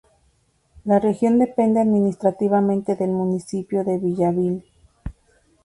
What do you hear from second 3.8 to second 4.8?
de Villa Vil.